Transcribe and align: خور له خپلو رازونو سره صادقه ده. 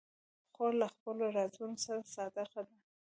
خور 0.53 0.71
له 0.81 0.87
خپلو 0.93 1.25
رازونو 1.37 1.77
سره 1.85 2.01
صادقه 2.15 2.61
ده. 2.69 2.77